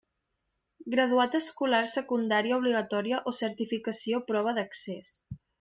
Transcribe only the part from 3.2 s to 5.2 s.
o certificació prova d'accés.